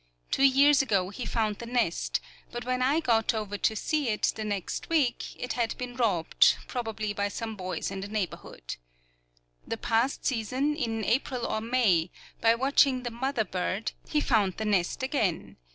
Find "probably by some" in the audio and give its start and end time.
6.65-7.55